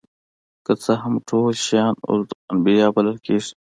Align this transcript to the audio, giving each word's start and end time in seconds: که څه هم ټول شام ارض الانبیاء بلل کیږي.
که 0.65 0.73
څه 0.83 0.93
هم 1.01 1.13
ټول 1.29 1.51
شام 1.65 1.95
ارض 2.09 2.29
الانبیاء 2.35 2.89
بلل 2.95 3.17
کیږي. 3.25 3.51